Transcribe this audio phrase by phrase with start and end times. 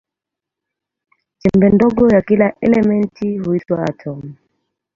[1.39, 4.35] Chembe ndogo ya kila elementi huitwa atomu.